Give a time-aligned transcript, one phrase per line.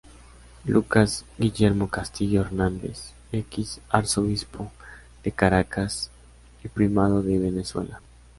[0.65, 4.71] Lucas Guillermo Castillo Hernández, X Arzobispo
[5.23, 6.09] de Caracas
[6.63, 7.99] y Primado de Venezuela.